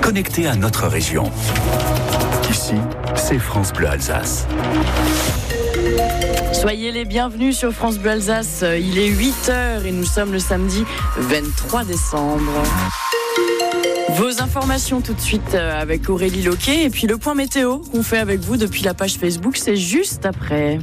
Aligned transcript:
Connecté 0.00 0.46
à 0.46 0.56
notre 0.56 0.86
région. 0.86 1.30
Ici, 2.50 2.74
c'est 3.14 3.38
France 3.38 3.72
Bleu 3.72 3.88
Alsace. 3.88 4.46
Soyez 6.52 6.92
les 6.92 7.04
bienvenus 7.04 7.56
sur 7.56 7.72
France 7.72 7.98
Bleu 7.98 8.10
Alsace. 8.10 8.64
Il 8.78 8.98
est 8.98 9.10
8h 9.10 9.84
et 9.84 9.92
nous 9.92 10.04
sommes 10.04 10.32
le 10.32 10.38
samedi 10.38 10.84
23 11.16 11.84
décembre. 11.84 12.62
Vos 14.16 14.42
informations 14.42 15.00
tout 15.00 15.14
de 15.14 15.20
suite 15.20 15.54
euh, 15.54 15.80
avec 15.80 16.10
Aurélie 16.10 16.42
Loquet 16.42 16.84
et 16.84 16.90
puis 16.90 17.06
le 17.06 17.16
point 17.16 17.34
météo 17.34 17.78
qu'on 17.78 18.02
fait 18.02 18.18
avec 18.18 18.40
vous 18.40 18.56
depuis 18.56 18.82
la 18.82 18.92
page 18.92 19.14
Facebook, 19.14 19.56
c'est 19.56 19.76
juste 19.76 20.26
après. 20.26 20.78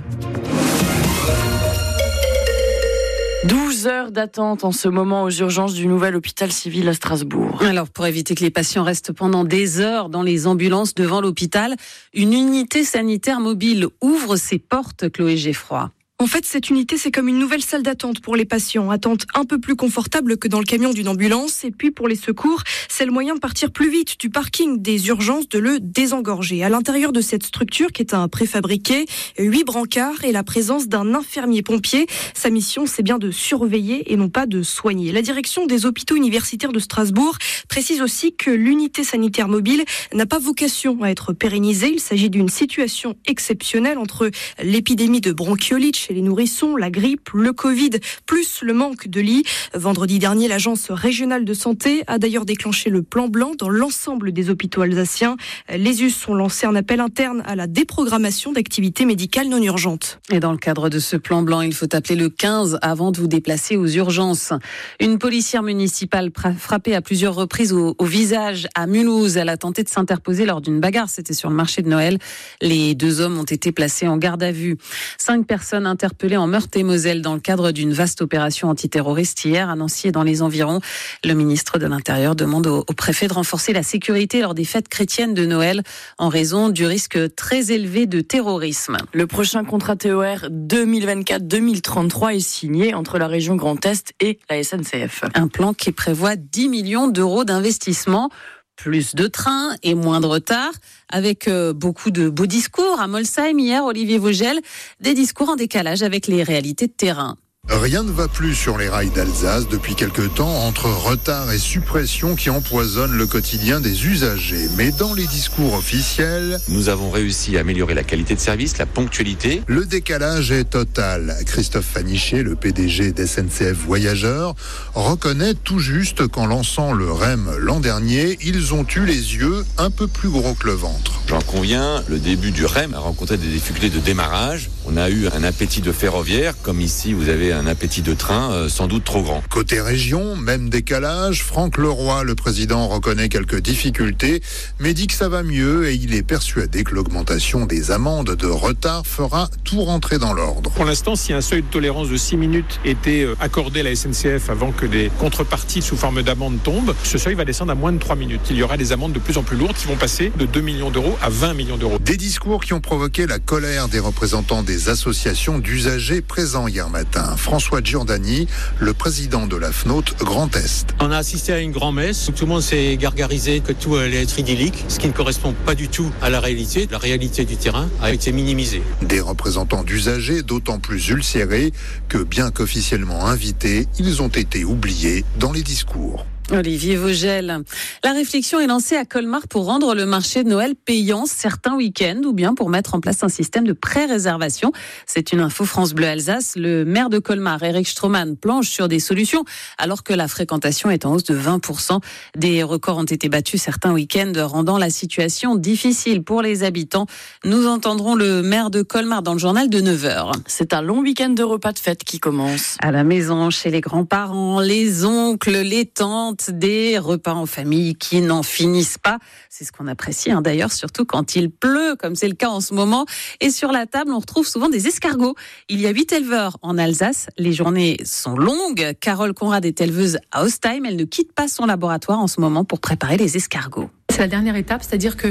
12 3.44 3.88
heures 3.88 4.12
d'attente 4.12 4.64
en 4.64 4.72
ce 4.72 4.88
moment 4.88 5.24
aux 5.24 5.30
urgences 5.30 5.76
du 5.76 5.86
nouvel 5.86 6.16
hôpital 6.16 6.52
civil 6.52 6.88
à 6.90 6.94
Strasbourg. 6.94 7.62
Alors, 7.62 7.88
pour 7.88 8.08
éviter 8.08 8.34
que 8.34 8.44
les 8.44 8.50
patients 8.50 8.84
restent 8.84 9.14
pendant 9.14 9.44
des 9.44 9.80
heures 9.80 10.10
dans 10.10 10.24
les 10.24 10.48
ambulances 10.48 10.96
devant 10.96 11.22
l'hôpital, 11.22 11.76
une 12.14 12.34
unité 12.34 12.84
sanitaire 12.84 13.40
mobile 13.40 13.88
ouvre 14.02 14.38
ses 14.38 14.58
portes, 14.58 15.10
Chloé 15.10 15.38
Geffroy. 15.38 15.92
En 16.20 16.26
fait, 16.26 16.46
cette 16.46 16.72
unité, 16.72 16.98
c'est 16.98 17.12
comme 17.12 17.28
une 17.28 17.38
nouvelle 17.38 17.62
salle 17.62 17.84
d'attente 17.84 18.22
pour 18.22 18.36
les 18.36 18.46
patients. 18.46 18.90
Attente 18.90 19.28
un 19.36 19.46
peu 19.46 19.60
plus 19.60 19.76
confortable 19.76 20.38
que 20.38 20.48
dans 20.48 20.58
le 20.58 20.66
camion 20.66 20.92
d'une 20.92 21.10
ambulance. 21.10 21.64
Et 21.64 21.70
puis, 21.70 21.92
pour 21.92 22.08
les 22.08 22.16
secours, 22.16 22.64
c'est 22.90 23.06
le 23.06 23.12
moyen 23.12 23.36
de 23.36 23.40
partir 23.40 23.70
plus 23.70 23.92
vite 23.92 24.20
du 24.20 24.32
parking 24.32 24.82
des 24.82 25.10
urgences, 25.10 25.48
de 25.48 25.60
le 25.60 25.80
désengorger. 25.80 26.64
À 26.64 26.70
l'intérieur 26.70 27.12
de 27.12 27.22
cette 27.22 27.44
structure, 27.44 27.92
qui 27.92 28.02
est 28.02 28.16
un 28.16 28.28
préfabriqué, 28.30 29.06
huit 29.38 29.64
brancards 29.64 30.24
et 30.24 30.32
la 30.32 30.42
présence 30.42 30.88
d'un 30.88 31.14
infirmier 31.14 31.62
pompier. 31.62 32.08
Sa 32.34 32.50
mission, 32.50 32.88
c'est 32.88 33.04
bien 33.04 33.20
de 33.20 33.30
surveiller 33.30 34.12
et 34.12 34.18
non 34.18 34.30
pas 34.30 34.48
de 34.48 34.64
soigner. 34.64 35.12
La 35.12 35.22
direction 35.22 35.68
des 35.68 35.86
hôpitaux 35.86 36.16
universitaires 36.16 36.72
de 36.72 36.80
Strasbourg 36.80 37.38
précise 37.70 38.02
aussi 38.02 38.36
que 38.36 38.50
l'unité 38.50 39.04
sanitaire 39.04 39.50
mobile 39.50 39.86
n'a 40.16 40.26
pas 40.26 40.40
vocation 40.40 41.04
à 41.04 41.10
être 41.10 41.34
pérennisée. 41.34 41.92
Il 41.94 42.00
s'agit 42.00 42.32
d'une 42.32 42.50
situation 42.50 43.16
exceptionnelle 43.28 44.00
entre 44.00 44.32
l'épidémie 44.64 45.22
de 45.22 45.32
bronchiolite 45.32 46.07
chez 46.08 46.14
les 46.14 46.22
nourrissons, 46.22 46.78
la 46.78 46.90
grippe, 46.90 47.32
le 47.34 47.52
Covid, 47.52 47.90
plus 48.26 48.62
le 48.62 48.74
manque 48.74 49.10
de 49.10 49.20
lits. 49.20 49.44
Vendredi 49.74 50.20
dernier, 50.20 50.48
l'Agence 50.48 50.90
régionale 50.90 51.44
de 51.44 51.54
santé 51.54 52.04
a 52.08 52.18
d'ailleurs 52.18 52.46
déclenché 52.46 52.90
le 52.90 53.02
plan 53.02 53.28
blanc 53.28 53.52
dans 53.58 53.68
l'ensemble 53.68 54.32
des 54.32 54.50
hôpitaux 54.50 54.84
alsaciens. 54.84 55.36
Les 55.70 56.04
US 56.04 56.28
ont 56.30 56.34
lancé 56.34 56.66
un 56.66 56.76
appel 56.76 57.02
interne 57.02 57.44
à 57.46 57.58
la 57.58 57.68
déprogrammation 57.68 58.54
d'activités 58.54 59.04
médicales 59.04 59.50
non 59.50 59.62
urgentes. 59.62 60.20
Et 60.32 60.40
dans 60.40 60.54
le 60.54 60.58
cadre 60.58 60.88
de 60.88 61.00
ce 61.00 61.18
plan 61.18 61.42
blanc, 61.42 61.60
il 61.60 61.74
faut 61.74 61.94
appeler 61.94 62.16
le 62.16 62.30
15 62.30 62.80
avant 62.82 63.12
de 63.12 63.20
vous 63.20 63.28
déplacer 63.28 63.76
aux 63.76 63.88
urgences. 63.88 64.54
Une 65.02 65.18
policière 65.20 65.64
municipale 65.64 66.32
frappée 66.58 66.96
à 66.96 67.02
plusieurs 67.02 67.36
reprises 67.36 67.74
au, 67.74 67.96
visage 68.00 68.70
à 68.76 68.88
Mulhouse. 68.88 69.36
Elle 69.36 69.50
a 69.50 69.58
tenté 69.58 69.84
de 69.84 69.90
s'interposer 69.90 70.46
lors 70.46 70.62
d'une 70.62 70.80
bagarre. 70.80 71.10
C'était 71.10 71.34
sur 71.34 71.50
le 71.50 71.56
marché 71.56 71.82
de 71.82 71.90
Noël. 71.90 72.18
Les 72.62 72.96
deux 72.96 73.20
hommes 73.20 73.38
ont 73.38 73.44
été 73.44 73.74
placés 73.74 74.08
en 74.08 74.16
garde 74.16 74.44
à 74.44 74.54
vue. 74.54 74.78
Cinq 75.18 75.46
personnes 75.46 75.86
interpellé 75.98 76.38
en 76.38 76.46
Meurthe-et-Moselle 76.46 77.24
dans 77.24 77.34
le 77.34 77.40
cadre 77.40 77.72
d'une 77.72 77.92
vaste 77.92 78.22
opération 78.22 78.70
antiterroriste 78.70 79.44
hier 79.46 79.68
à 79.68 79.76
Nancy 79.76 80.10
et 80.10 80.12
dans 80.12 80.22
les 80.22 80.44
environs. 80.44 80.80
Le 81.26 81.34
ministre 81.34 81.80
de 81.80 81.88
l'Intérieur 81.88 82.36
demande 82.36 82.68
au, 82.68 82.84
préfet 82.84 83.28
de 83.28 83.34
renforcer 83.34 83.74
la 83.74 83.82
sécurité 83.82 84.42
lors 84.42 84.54
des 84.54 84.64
fêtes 84.64 84.90
chrétiennes 84.90 85.34
de 85.34 85.44
Noël 85.48 85.82
en 86.20 86.30
raison 86.30 86.70
du 86.70 86.86
risque 86.86 87.18
très 87.34 87.72
élevé 87.72 88.06
de 88.06 88.22
terrorisme. 88.22 88.98
Le 89.12 89.26
prochain 89.26 89.66
contrat 89.66 89.96
TOR 89.96 90.50
2024-2033 90.52 92.36
est 92.36 92.40
signé 92.42 92.94
entre 92.94 93.18
la 93.18 93.26
région 93.26 93.56
Grand 93.56 93.84
Est 93.84 94.14
et 94.20 94.38
la 94.52 94.64
SNCF. 94.64 95.24
Un 95.34 95.48
plan 95.48 95.74
qui 95.74 95.92
prévoit 95.92 96.36
10 96.36 96.70
millions 96.70 97.08
d'euros 97.08 97.44
d'investissement 97.44 98.30
plus 98.78 99.16
de 99.16 99.28
trains 99.28 99.76
et 99.84 99.96
moins 99.96 100.22
de 100.22 100.28
retard, 100.28 100.72
avec 101.10 101.50
euh, 101.50 101.74
beaucoup 101.74 102.12
de 102.12 102.30
beaux 102.30 102.46
discours. 102.46 103.02
À 103.02 103.08
Molsheim, 103.08 103.60
hier, 103.60 103.84
Olivier 103.84 104.20
Vogel, 104.20 104.62
des 105.02 105.14
discours 105.14 105.50
en 105.50 105.56
décalage 105.58 106.04
avec 106.04 106.28
les 106.28 106.44
réalités 106.44 106.88
de 106.88 106.94
terrain. 106.94 107.38
Rien 107.70 108.04
ne 108.04 108.12
va 108.12 108.30
plus 108.30 108.56
sur 108.56 108.78
les 108.78 108.88
rails 108.88 109.10
d'Alsace 109.10 109.68
depuis 109.68 109.96
quelque 109.96 110.22
temps 110.22 110.66
entre 110.66 110.86
retard 110.86 111.52
et 111.52 111.58
suppression 111.58 112.36
qui 112.36 112.50
empoisonnent 112.50 113.18
le 113.18 113.28
quotidien 113.28 113.82
des 113.82 114.08
usagers. 114.08 114.68
Mais 114.78 114.92
dans 114.92 115.14
les 115.14 115.28
discours 115.28 115.74
officiels, 115.74 116.60
nous 116.70 116.88
avons 116.88 117.10
réussi 117.10 117.58
à 117.58 117.62
améliorer 117.62 117.94
la 117.94 118.04
qualité 118.04 118.36
de 118.36 118.40
service, 118.40 118.78
la 118.78 118.86
ponctualité. 118.86 119.62
Le 119.68 119.86
décalage 119.86 120.52
est 120.52 120.70
total. 120.70 121.36
Christophe 121.46 121.86
Fanichet, 121.86 122.42
le 122.42 122.56
PDG 122.56 123.12
d'SNCF 123.12 123.74
Voyageurs, 123.86 124.56
reconnaît 124.96 125.54
tout 125.54 125.80
juste 125.80 126.28
qu'en 126.28 126.46
lançant 126.46 126.94
le 126.94 127.12
REM 127.12 127.52
l'an 127.60 127.82
dernier, 127.82 128.38
ils 128.44 128.74
ont 128.74 128.86
eu 128.96 129.06
les 129.06 129.36
yeux 129.36 129.66
un 129.78 129.92
peu 129.92 130.08
plus 130.08 130.30
gros 130.30 130.54
que 130.54 130.68
le 130.68 130.74
ventre. 130.74 131.17
J'en 131.28 131.42
conviens, 131.42 132.06
le 132.08 132.20
début 132.20 132.52
du 132.52 132.66
REM 132.66 132.94
a 132.94 133.00
rencontré 133.00 133.36
des 133.36 133.48
difficultés 133.48 133.90
de 133.90 134.00
démarrage. 134.00 134.70
On 134.86 134.96
a 134.96 135.10
eu 135.10 135.28
un 135.28 135.44
appétit 135.44 135.82
de 135.82 135.92
ferroviaire, 135.92 136.54
comme 136.64 136.80
ici 136.80 137.12
vous 137.12 137.28
avez 137.28 137.52
un 137.52 137.68
appétit 137.68 138.02
de 138.02 138.14
train 138.14 138.54
euh, 138.54 138.70
sans 138.70 138.88
doute 138.88 139.04
trop 139.04 139.22
grand. 139.22 139.44
Côté 139.50 139.82
région, 139.82 140.38
même 140.38 140.70
décalage, 140.70 141.44
Franck 141.44 141.78
Leroy, 141.78 142.24
le 142.24 142.34
président, 142.36 142.88
reconnaît 142.88 143.28
quelques 143.28 143.60
difficultés, 143.60 144.42
mais 144.80 144.94
dit 144.94 145.08
que 145.08 145.14
ça 145.14 145.28
va 145.28 145.44
mieux 145.44 145.90
et 145.90 145.96
il 145.96 146.16
est 146.16 146.24
persuadé 146.24 146.86
que 146.86 146.96
l'augmentation 146.96 147.66
des 147.66 147.92
amendes 147.92 148.34
de 148.34 148.48
retard 148.48 149.06
fera 149.06 149.50
tout 149.66 149.82
rentrer 149.82 150.20
dans 150.20 150.32
l'ordre. 150.32 150.72
Pour 150.72 150.86
l'instant, 150.86 151.18
si 151.18 151.34
un 151.34 151.42
seuil 151.42 151.62
de 151.62 151.68
tolérance 151.68 152.08
de 152.08 152.16
6 152.16 152.38
minutes 152.38 152.80
était 152.86 153.24
euh, 153.24 153.36
accordé 153.42 153.82
à 153.82 153.84
la 153.84 153.94
SNCF 153.94 154.50
avant 154.50 154.72
que 154.72 154.86
des 154.86 155.12
contreparties 155.20 155.82
sous 155.82 155.98
forme 155.98 156.24
d'amende 156.24 156.64
tombent, 156.64 156.96
ce 157.04 157.18
seuil 157.18 157.36
va 157.36 157.44
descendre 157.44 157.74
à 157.74 157.76
moins 157.76 157.92
de 157.92 158.00
3 158.00 158.16
minutes. 158.16 158.42
Il 158.50 158.56
y 158.56 158.64
aura 158.64 158.78
des 158.78 158.94
amendes 158.94 159.12
de 159.12 159.20
plus 159.20 159.38
en 159.38 159.44
plus 159.44 159.58
lourdes 159.58 159.76
qui 159.76 159.88
vont 159.88 159.98
passer 159.98 160.32
de 160.38 160.46
2 160.46 160.62
millions 160.62 160.90
d'euros 160.90 161.17
à 161.22 161.30
20 161.30 161.54
millions 161.54 161.78
d'euros. 161.78 161.98
Des 162.00 162.18
discours 162.18 162.64
qui 162.64 162.74
ont 162.74 162.80
provoqué 162.80 163.28
la 163.28 163.40
colère 163.40 163.88
des 163.88 164.00
représentants 164.00 164.64
des 164.64 164.90
associations 164.90 165.60
d'usagers 165.60 166.22
présents 166.22 166.68
hier 166.68 166.90
matin. 166.90 167.36
François 167.38 167.82
Giordani, 167.84 168.48
le 168.80 168.94
président 168.94 169.48
de 169.48 169.56
la 169.56 169.72
FNOT 169.72 170.04
Grand 170.20 170.56
Est. 170.56 170.88
On 171.00 171.12
a 171.12 171.18
assisté 171.18 171.54
à 171.54 171.60
une 171.60 171.72
grand-messe 171.72 172.30
où 172.30 172.32
tout 172.32 172.46
le 172.46 172.52
monde 172.52 172.62
s'est 172.62 172.98
gargarisé 172.98 173.62
que 173.62 173.74
tout 173.74 173.96
allait 173.96 174.22
être 174.24 174.40
idyllique, 174.40 174.86
ce 174.88 175.00
qui 175.00 175.08
ne 175.08 175.14
correspond 175.14 175.54
pas 175.66 175.76
du 175.76 175.88
tout 175.88 176.12
à 176.22 176.30
la 176.30 176.40
réalité. 176.40 176.88
La 176.92 176.98
réalité 176.98 177.46
du 177.46 177.58
terrain 177.58 177.90
a 178.02 178.12
été 178.12 178.32
minimisée. 178.32 178.82
Des 179.02 179.20
représentants 179.20 179.84
d'usagers 179.84 180.44
d'autant 180.44 180.80
plus 180.80 181.10
ulcérés 181.10 181.72
que, 182.10 182.18
bien 182.18 182.52
qu'officiellement 182.52 183.26
invités, 183.26 183.88
ils 184.00 184.22
ont 184.22 184.28
été 184.28 184.64
oubliés 184.64 185.26
dans 185.40 185.52
les 185.52 185.64
discours. 185.64 186.26
Olivier 186.52 186.96
Vogel. 186.96 187.64
La 188.04 188.14
réflexion 188.14 188.60
est 188.60 188.68
lancée 188.68 188.96
à 188.96 189.04
Colmar 189.04 189.48
pour 189.50 189.66
rendre 189.66 189.94
le 189.94 190.06
marché 190.06 190.44
de 190.44 190.50
Noël 190.50 190.76
payant 190.76 191.26
certains 191.26 191.76
week-ends 191.76 192.22
ou 192.24 192.32
bien 192.32 192.54
pour 192.54 192.70
mettre 192.70 192.96
en 192.96 193.02
place 193.02 193.24
un 193.24 193.30
système 193.30 193.66
de 193.66 193.74
pré-réservation. 193.74 194.72
C'est 195.06 195.34
une 195.34 195.42
info 195.42 195.66
France 195.66 195.94
Bleu 195.94 196.08
Alsace. 196.08 196.54
Le 196.56 196.86
maire 196.86 197.10
de 197.10 197.20
Colmar, 197.20 197.62
Eric 197.64 197.88
Stroman, 197.88 198.38
planche 198.38 198.70
sur 198.70 198.88
des 198.88 199.00
solutions 199.00 199.44
alors 199.78 200.04
que 200.04 200.14
la 200.14 200.28
fréquentation 200.28 200.90
est 200.90 201.06
en 201.06 201.14
hausse 201.14 201.26
de 201.26 201.38
20%. 201.38 202.00
Des 202.38 202.64
records 202.64 202.98
ont 202.98 203.04
été 203.04 203.28
battus 203.28 203.62
certains 203.62 203.92
week-ends, 203.92 204.34
rendant 204.48 204.78
la 204.78 204.90
situation 204.90 205.56
difficile 205.56 206.24
pour 206.24 206.42
les 206.42 206.64
habitants. 206.64 207.08
Nous 207.44 207.68
entendrons 207.68 208.16
le 208.16 208.42
maire 208.42 208.70
de 208.70 208.84
Colmar 208.84 209.22
dans 209.22 209.34
le 209.34 209.40
journal 209.40 209.70
de 209.70 209.82
9h. 209.82 210.32
C'est 210.46 210.74
un 210.74 210.82
long 210.82 211.00
week-end 211.00 211.30
de 211.30 211.44
repas 211.44 211.74
de 211.74 211.80
fête 211.80 212.04
qui 212.06 212.20
commence. 212.20 212.78
À 212.82 212.92
la 212.92 213.04
maison, 213.04 213.50
chez 213.50 213.70
les 213.70 213.82
grands-parents, 213.82 214.62
les 214.62 215.04
oncles, 215.04 215.62
les 215.62 215.86
tantes, 215.86 216.37
des 216.50 216.98
repas 216.98 217.34
en 217.34 217.46
famille 217.46 217.96
qui 217.96 218.22
n'en 218.22 218.44
finissent 218.44 218.98
pas. 218.98 219.20
C'est 219.50 219.66
ce 219.66 219.72
qu'on 219.72 219.88
apprécie 219.88 220.32
hein, 220.32 220.42
d'ailleurs, 220.42 220.72
surtout 220.72 221.06
quand 221.06 221.36
il 221.36 221.50
pleut, 221.50 221.96
comme 221.98 222.16
c'est 222.16 222.28
le 222.28 222.36
cas 222.36 222.50
en 222.50 222.62
ce 222.62 222.74
moment. 222.74 223.06
Et 223.42 223.50
sur 223.50 223.72
la 223.72 223.86
table, 223.86 224.12
on 224.12 224.20
retrouve 224.20 224.48
souvent 224.48 224.70
des 224.70 224.88
escargots. 224.88 225.36
Il 225.70 225.82
y 225.82 225.88
a 225.88 225.92
huit 225.92 226.12
éleveurs 226.12 226.58
en 226.62 226.78
Alsace. 226.78 227.28
Les 227.38 227.54
journées 227.54 227.98
sont 228.04 228.36
longues. 228.36 228.94
Carole 229.00 229.34
Conrad 229.34 229.66
est 229.66 229.82
éleveuse 229.82 230.20
à 230.32 230.44
Ostheim. 230.44 230.86
Elle 230.86 230.96
ne 230.96 231.06
quitte 231.06 231.34
pas 231.34 231.48
son 231.48 231.66
laboratoire 231.66 232.20
en 232.20 232.28
ce 232.28 232.40
moment 232.40 232.64
pour 232.64 232.80
préparer 232.80 233.18
les 233.18 233.38
escargots. 233.38 233.90
C'est 234.18 234.24
la 234.24 234.30
dernière 234.30 234.56
étape, 234.56 234.82
c'est-à-dire 234.82 235.16
que 235.16 235.28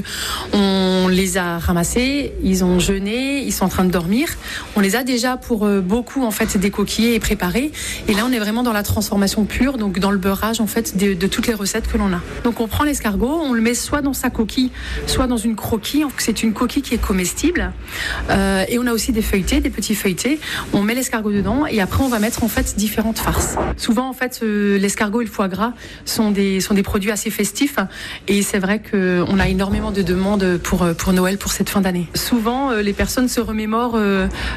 on 0.52 1.08
les 1.08 1.38
a 1.38 1.58
ramassés, 1.58 2.34
ils 2.44 2.62
ont 2.62 2.78
jeûné, 2.78 3.42
ils 3.42 3.50
sont 3.50 3.64
en 3.64 3.68
train 3.68 3.84
de 3.84 3.90
dormir. 3.90 4.28
On 4.76 4.80
les 4.80 4.94
a 4.94 5.02
déjà 5.02 5.36
pour 5.36 5.66
euh, 5.66 5.80
beaucoup 5.80 6.22
en 6.24 6.30
fait 6.30 6.56
décoquillés 6.56 7.16
et 7.16 7.18
préparés. 7.18 7.72
Et 8.06 8.14
là, 8.14 8.22
on 8.24 8.30
est 8.30 8.38
vraiment 8.38 8.62
dans 8.62 8.72
la 8.72 8.84
transformation 8.84 9.44
pure, 9.44 9.76
donc 9.76 9.98
dans 9.98 10.12
le 10.12 10.18
beurrage 10.18 10.60
en 10.60 10.68
fait 10.68 10.96
de, 10.96 11.14
de 11.14 11.26
toutes 11.26 11.48
les 11.48 11.54
recettes 11.54 11.88
que 11.88 11.98
l'on 11.98 12.12
a. 12.12 12.20
Donc 12.44 12.60
on 12.60 12.68
prend 12.68 12.84
l'escargot, 12.84 13.40
on 13.42 13.54
le 13.54 13.60
met 13.60 13.74
soit 13.74 14.02
dans 14.02 14.12
sa 14.12 14.30
coquille, 14.30 14.70
soit 15.08 15.26
dans 15.26 15.36
une 15.36 15.56
croquille. 15.56 16.04
C'est 16.18 16.44
une 16.44 16.52
coquille 16.52 16.82
qui 16.82 16.94
est 16.94 17.02
comestible. 17.02 17.72
Euh, 18.30 18.64
et 18.68 18.78
on 18.78 18.86
a 18.86 18.92
aussi 18.92 19.10
des 19.10 19.22
feuilletés, 19.22 19.58
des 19.58 19.70
petits 19.70 19.96
feuilletés. 19.96 20.38
On 20.72 20.82
met 20.82 20.94
l'escargot 20.94 21.32
dedans 21.32 21.66
et 21.66 21.80
après 21.80 22.04
on 22.04 22.08
va 22.08 22.20
mettre 22.20 22.44
en 22.44 22.48
fait 22.48 22.76
différentes 22.76 23.18
farces. 23.18 23.56
Souvent 23.78 24.08
en 24.08 24.12
fait, 24.12 24.38
euh, 24.44 24.78
l'escargot 24.78 25.22
et 25.22 25.24
le 25.24 25.30
foie 25.30 25.48
gras 25.48 25.72
sont 26.04 26.30
des 26.30 26.60
sont 26.60 26.74
des 26.74 26.84
produits 26.84 27.10
assez 27.10 27.30
festifs 27.30 27.78
et 28.28 28.42
c'est 28.42 28.60
vrai 28.60 28.75
vrai 28.76 28.90
qu'on 28.90 29.38
a 29.38 29.48
énormément 29.48 29.90
de 29.90 30.02
demandes 30.02 30.58
pour, 30.62 30.86
pour 30.96 31.12
Noël, 31.12 31.38
pour 31.38 31.52
cette 31.52 31.68
fin 31.68 31.80
d'année. 31.80 32.08
Souvent, 32.14 32.72
les 32.72 32.92
personnes 32.92 33.28
se 33.28 33.40
remémorent 33.40 33.98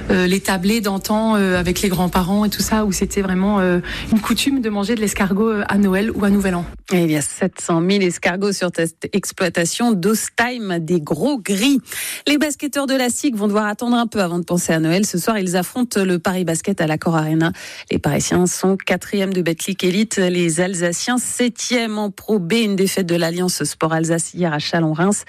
les 0.09 0.39
tablés 0.39 0.81
d'antan 0.81 1.35
avec 1.35 1.81
les 1.81 1.89
grands-parents 1.89 2.45
et 2.45 2.49
tout 2.49 2.61
ça, 2.61 2.85
où 2.85 2.91
c'était 2.91 3.21
vraiment 3.21 3.59
une 3.61 4.19
coutume 4.21 4.61
de 4.61 4.69
manger 4.69 4.95
de 4.95 5.01
l'escargot 5.01 5.51
à 5.67 5.77
Noël 5.77 6.11
ou 6.11 6.25
à 6.25 6.29
Nouvel 6.29 6.55
An. 6.55 6.65
Et 6.91 7.03
il 7.03 7.11
y 7.11 7.17
a 7.17 7.21
700 7.21 7.81
000 7.87 8.01
escargots 8.01 8.51
sur 8.51 8.71
cette 8.75 9.09
exploitation 9.13 9.93
d'Ostime, 9.93 10.79
des 10.79 11.01
gros 11.01 11.39
gris. 11.39 11.79
Les 12.27 12.37
basketteurs 12.37 12.87
de 12.87 12.95
la 12.95 13.09
SIG 13.09 13.35
vont 13.35 13.47
devoir 13.47 13.67
attendre 13.67 13.95
un 13.95 14.07
peu 14.07 14.21
avant 14.21 14.39
de 14.39 14.43
penser 14.43 14.73
à 14.73 14.79
Noël. 14.79 15.05
Ce 15.05 15.17
soir, 15.17 15.37
ils 15.37 15.55
affrontent 15.55 16.03
le 16.03 16.19
Paris 16.19 16.45
Basket 16.45 16.81
à 16.81 16.87
l'Accor 16.87 17.15
Arena. 17.15 17.51
Les 17.91 17.99
Parisiens 17.99 18.47
sont 18.47 18.75
quatrième 18.75 19.33
de 19.33 19.41
Betclic 19.41 19.83
Elite, 19.83 20.17
les 20.17 20.61
Alsaciens 20.61 21.17
septième 21.17 21.97
en 21.97 22.09
Pro 22.11 22.39
B. 22.39 22.53
Une 22.53 22.75
défaite 22.75 23.05
de 23.05 23.15
l'Alliance 23.15 23.63
Sport 23.63 23.93
Alsace 24.09 24.33
hier 24.33 24.53
à 24.53 24.59
Chalon-Reims, 24.59 25.25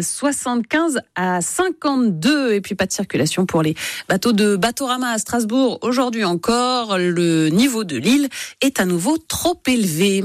75 0.00 1.00
à 1.14 1.40
52. 1.40 2.54
Et 2.54 2.60
puis 2.60 2.74
pas 2.74 2.86
de 2.86 2.92
circulation 2.92 3.46
pour 3.46 3.62
les 3.62 3.74
bateaux 4.08 4.32
de 4.32 4.56
Batorama 4.56 5.10
à 5.10 5.18
Strasbourg. 5.18 5.78
Aujourd'hui 5.82 6.24
encore, 6.24 6.98
le 6.98 7.48
niveau 7.48 7.84
de 7.84 7.96
l'île 7.96 8.28
est 8.60 8.80
à 8.80 8.84
nouveau 8.84 9.18
trop 9.18 9.60
élevé. 9.66 10.24